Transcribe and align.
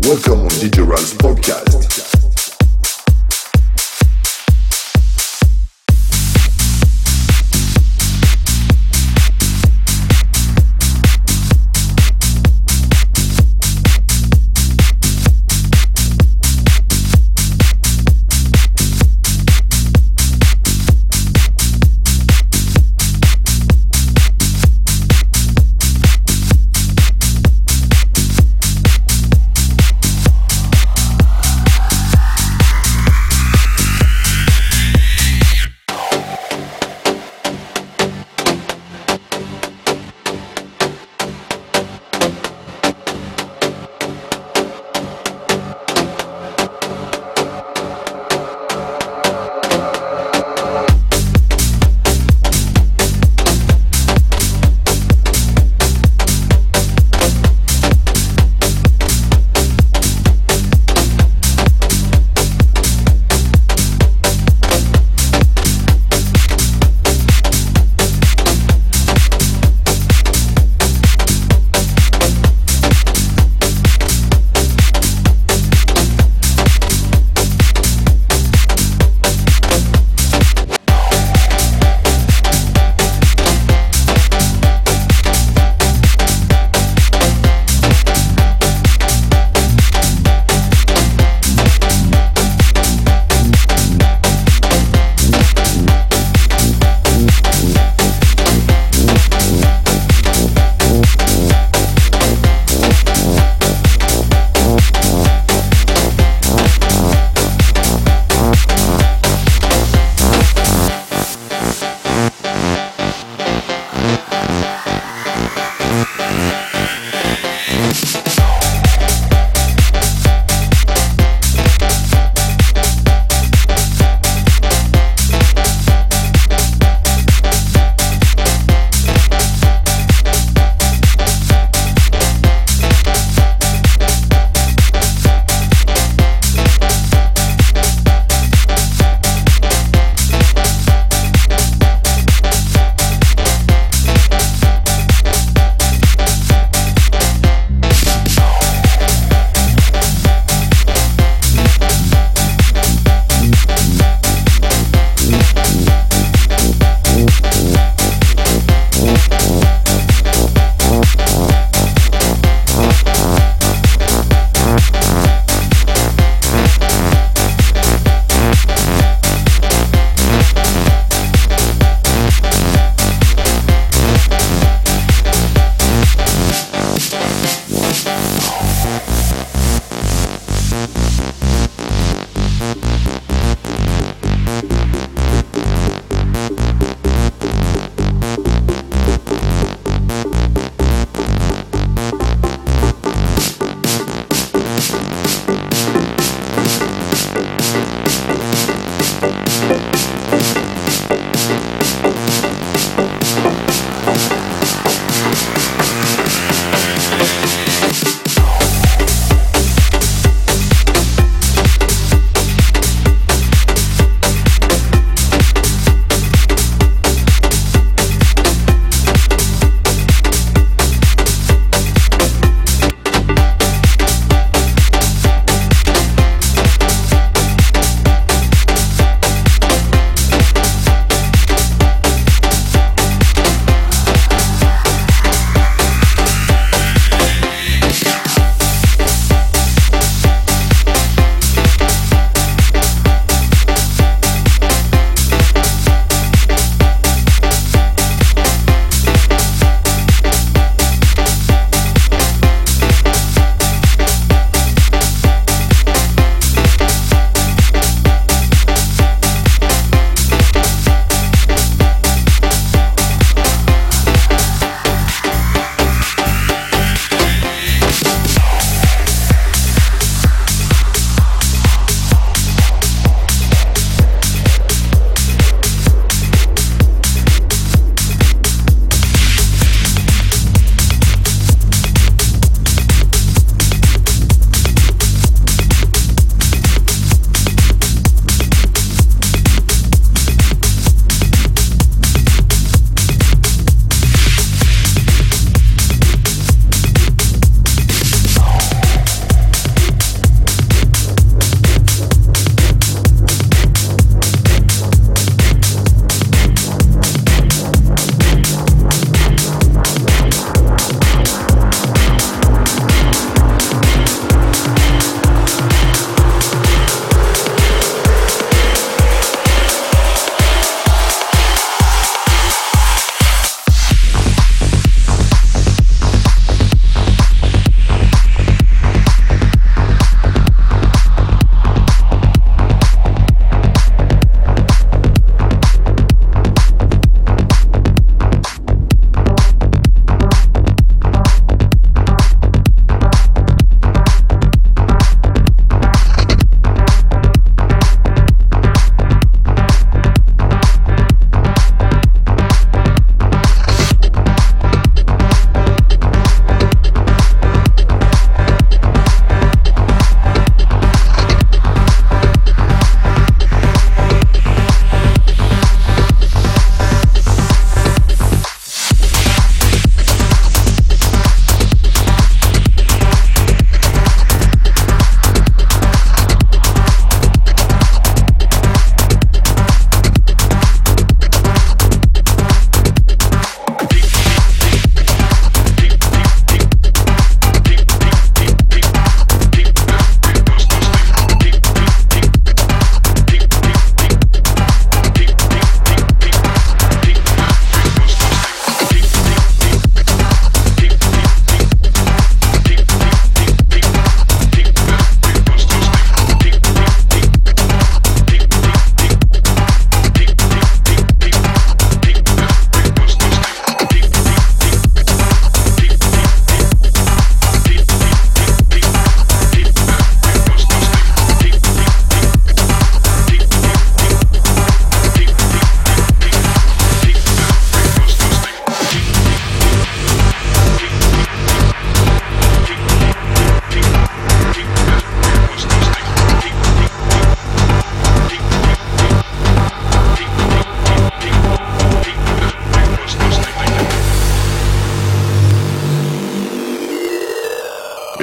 Welcome 0.00 0.42
on 0.42 0.48
DJ 0.50 0.86
Ralph's 0.86 1.12
podcast. 1.14 2.27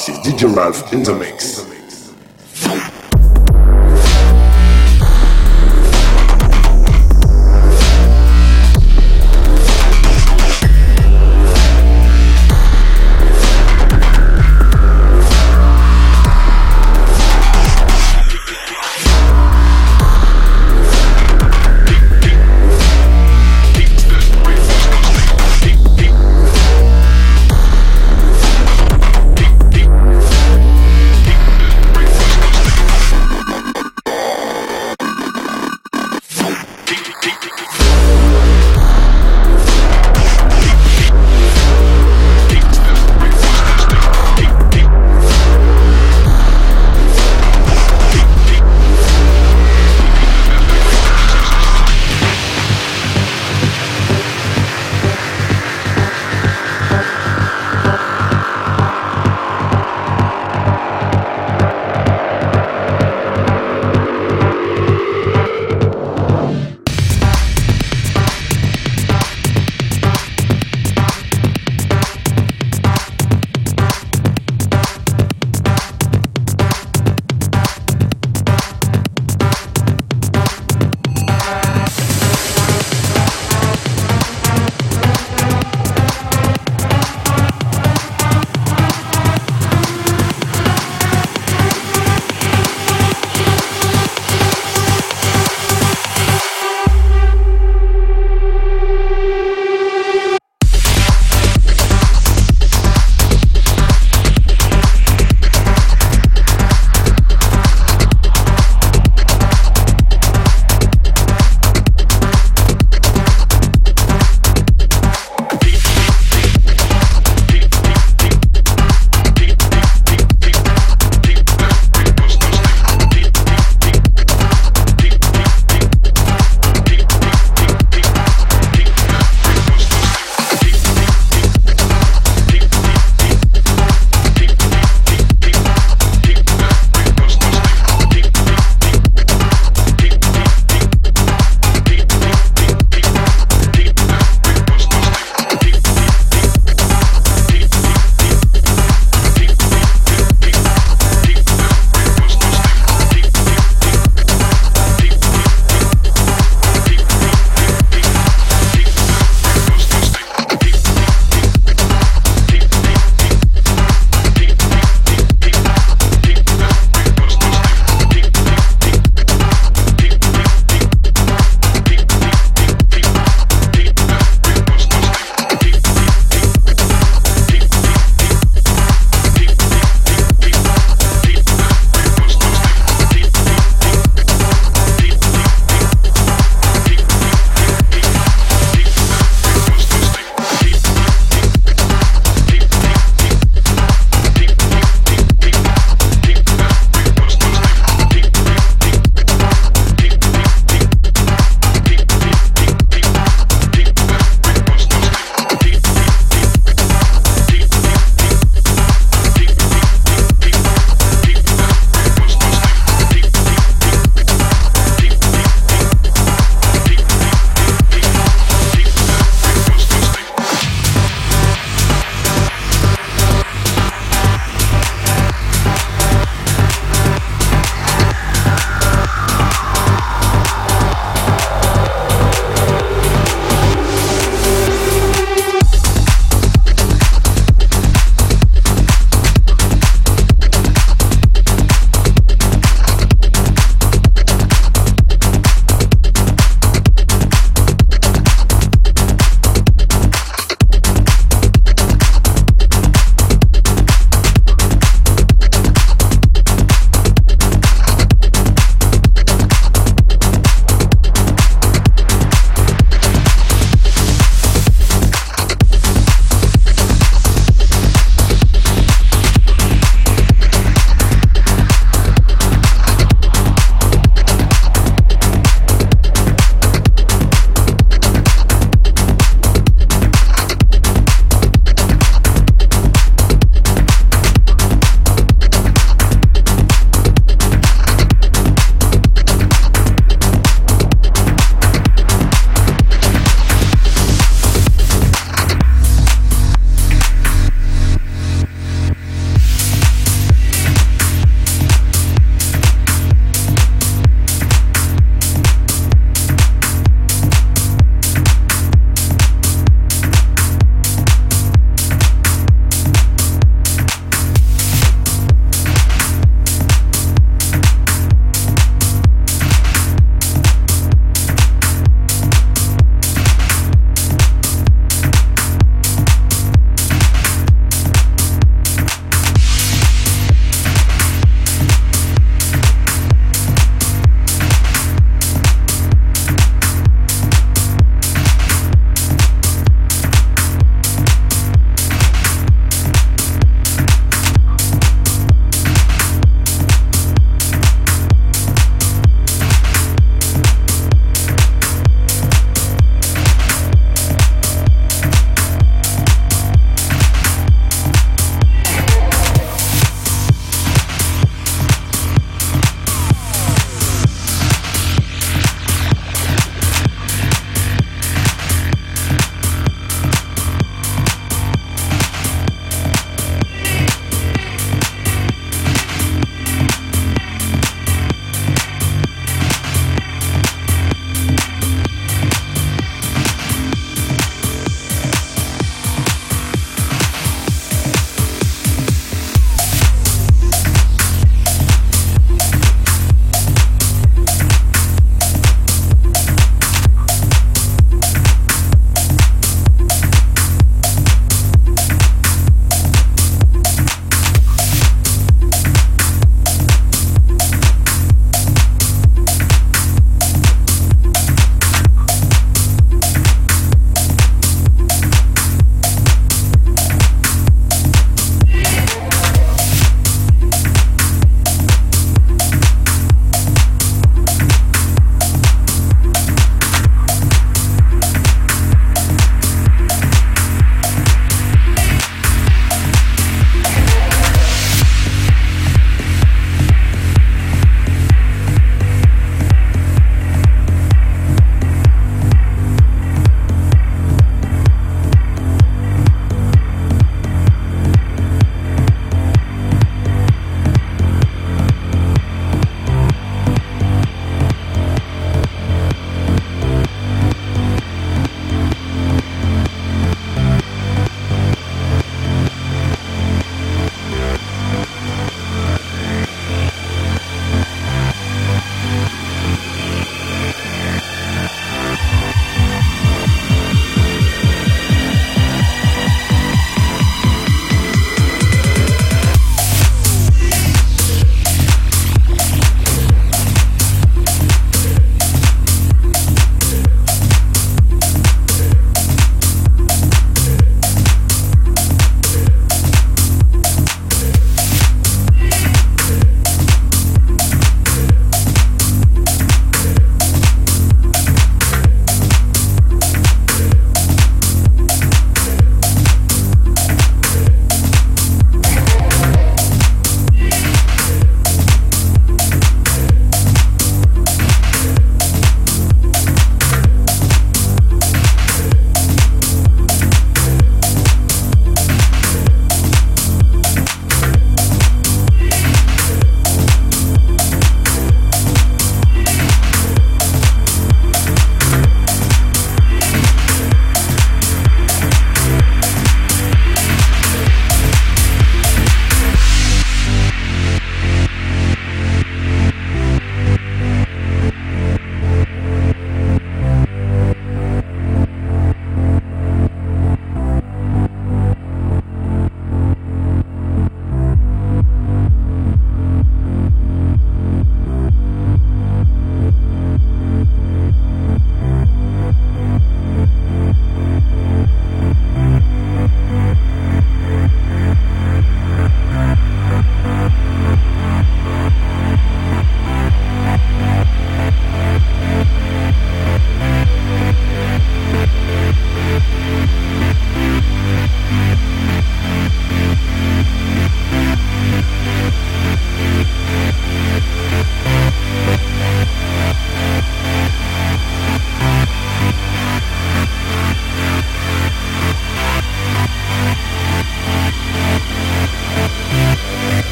This 0.00 0.16
is 0.16 0.18
DJ 0.20 0.56
Ralph 0.56 0.94
in 0.94 1.02
the 1.02 1.12
mix. 1.12 1.79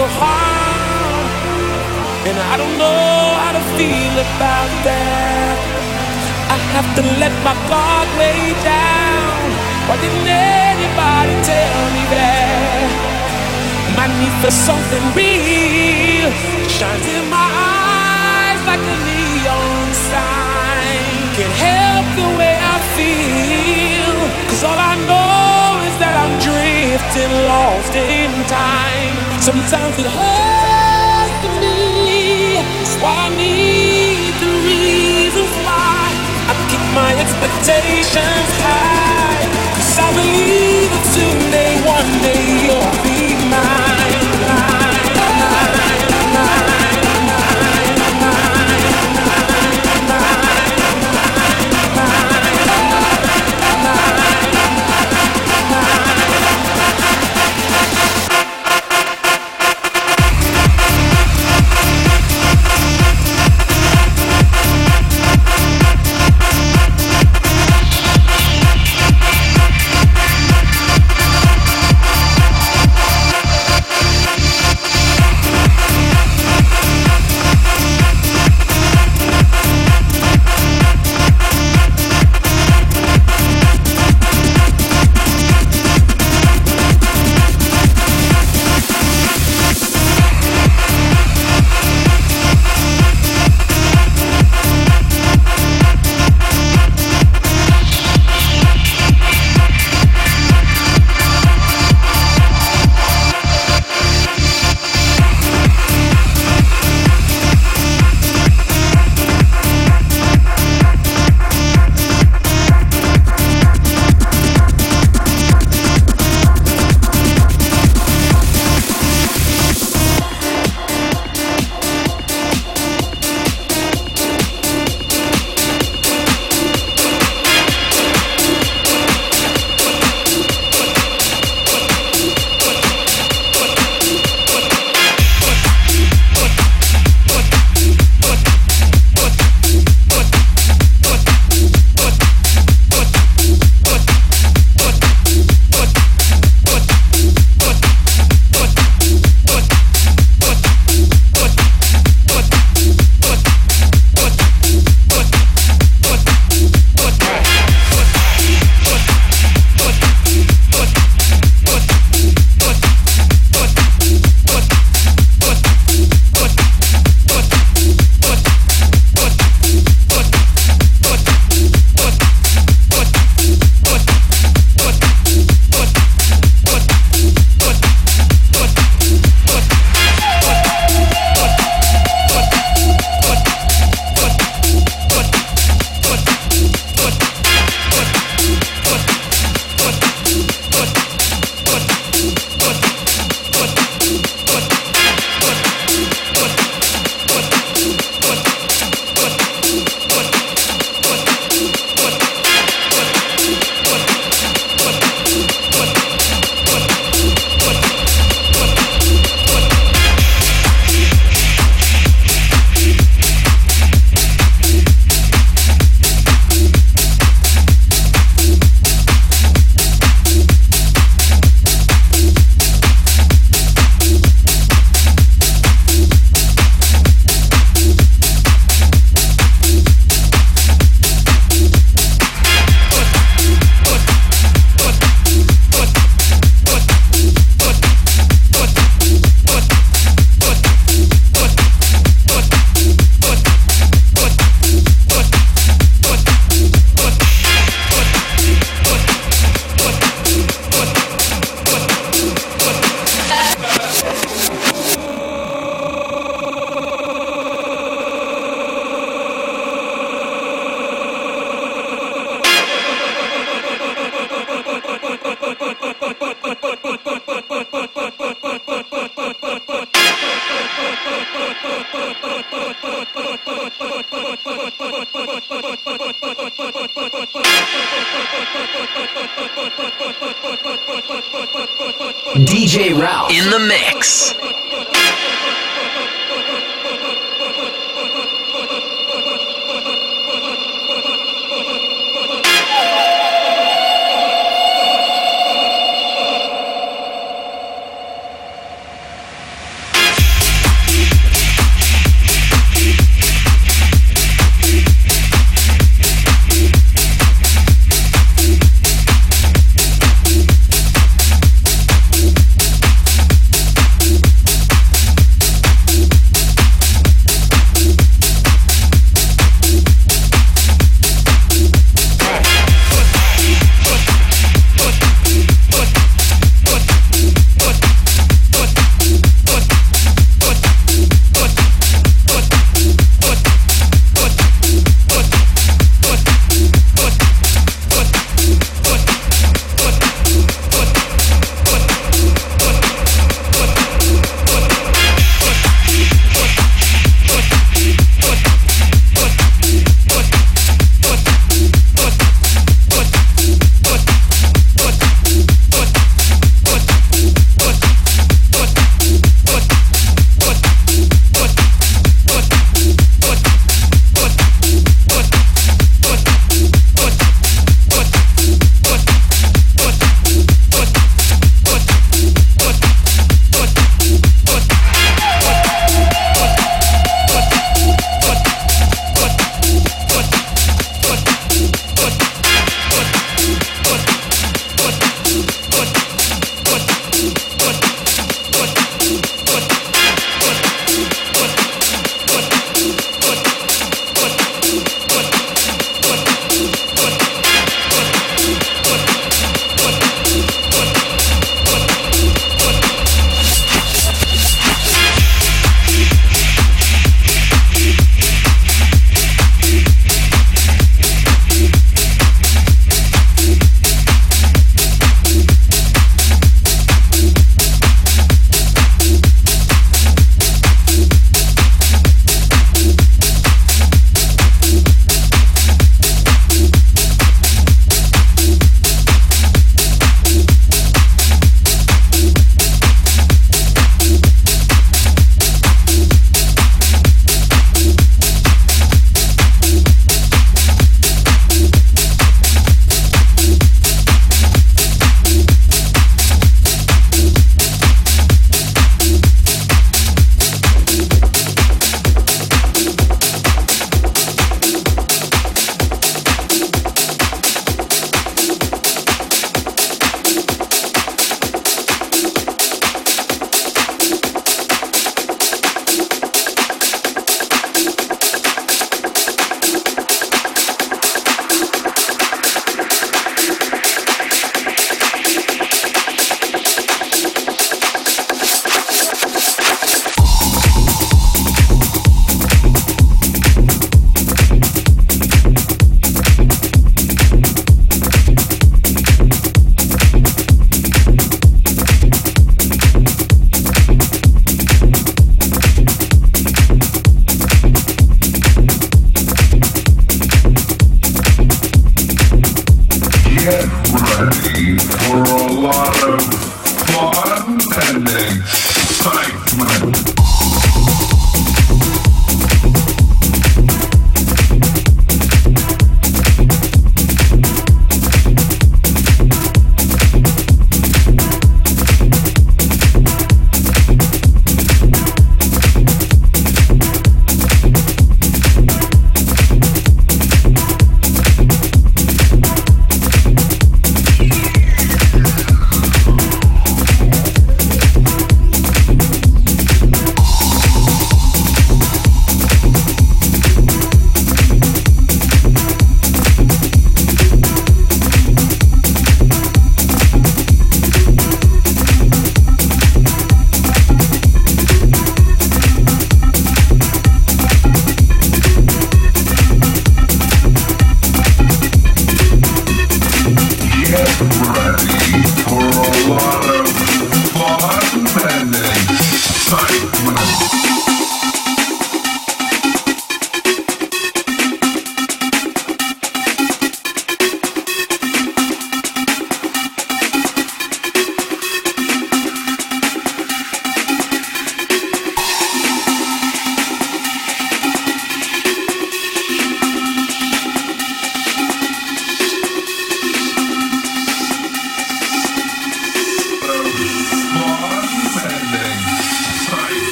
Real 0.00 0.08
hard, 0.16 1.28
and 2.28 2.36
I 2.52 2.56
don't 2.56 2.76
know 2.80 3.36
how 3.42 3.52
to 3.52 3.62
feel 3.76 4.16
about 4.16 4.72
that. 4.88 5.56
I 6.48 6.56
have 6.74 6.88
to 6.96 7.02
let 7.20 7.34
my 7.44 7.52
guard 7.68 8.08
lay 8.16 8.56
down. 8.64 9.44
Why 9.86 9.96
didn't 10.00 10.24
anybody 10.24 11.34
tell 11.44 11.82
me 11.92 12.04
that? 12.16 12.88
My 13.98 14.06
need 14.16 14.34
for 14.40 14.52
something 14.68 15.04
real 15.12 16.32
shines 16.64 17.06
in 17.16 17.28
my 17.28 17.48
eyes 17.76 18.60
like 18.64 18.80
a 18.80 18.96
neon 19.04 19.86
sign. 20.08 21.04
Can't 21.36 21.56
help 21.68 22.06
the 22.16 22.28
way 22.40 22.56
I 22.56 22.76
feel, 22.96 24.16
cause 24.48 24.64
all 24.64 24.80
I 24.80 24.96
know 25.08 25.49
I'm 26.30 26.38
drifting, 26.38 27.32
lost 27.50 27.94
in 27.96 28.30
time. 28.46 29.14
Sometimes 29.42 29.98
it 29.98 30.06
hurts 30.06 31.42
me, 31.58 32.54
why 33.02 33.26
I 33.26 33.34
need 33.34 34.30
the 34.38 34.50
reasons 34.62 35.50
why 35.66 36.06
I 36.46 36.54
keep 36.70 36.84
my 36.94 37.10
expectations 37.18 38.50
high. 38.62 39.42
Cause 39.74 39.98
I 39.98 40.08
believe 40.14 40.90
that 40.94 41.06
someday, 41.18 41.72
one 41.82 42.12
day, 42.22 42.46
you'll 42.62 42.94
be 43.02 43.09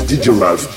DJ 0.00 0.30
Ralph 0.40 0.74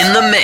in 0.00 0.14
the 0.14 0.22
mix. 0.22 0.39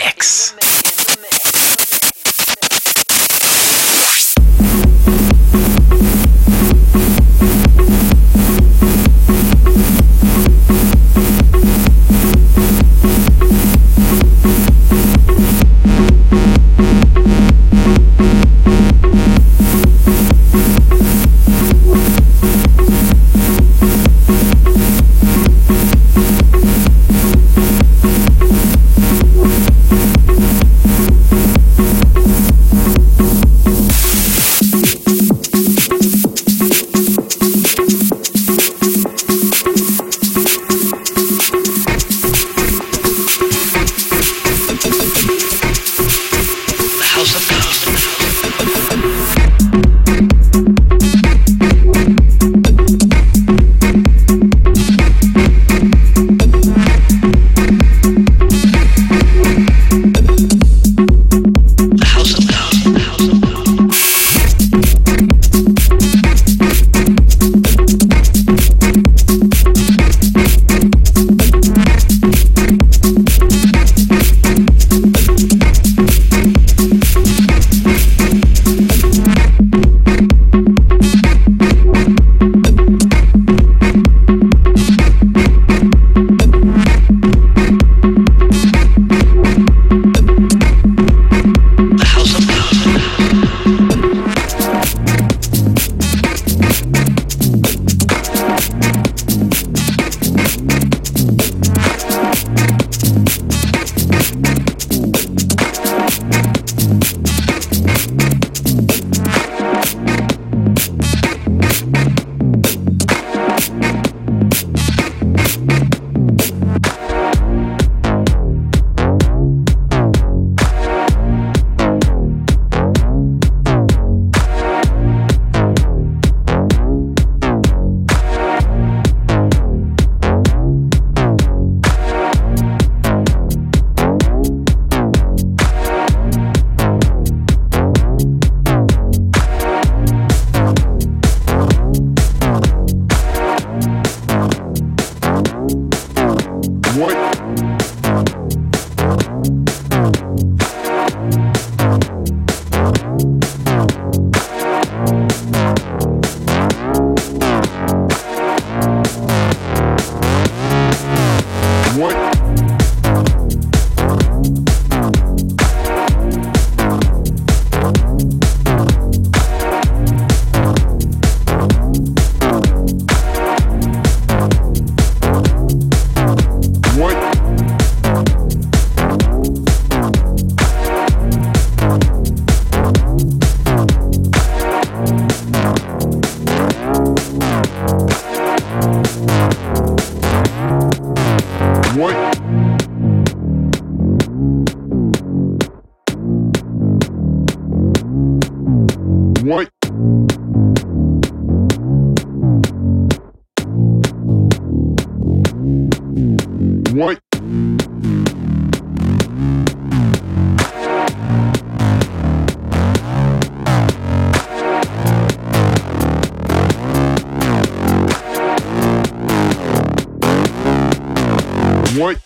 What? 221.96 222.25